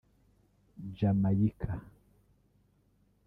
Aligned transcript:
Jamaica 0.97 1.77